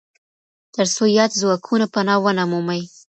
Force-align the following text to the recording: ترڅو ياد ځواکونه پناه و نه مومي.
ترڅو 0.73 1.03
ياد 1.17 1.31
ځواکونه 1.41 1.85
پناه 1.93 2.19
و 2.21 2.25
نه 2.37 2.43
مومي. 2.51 2.81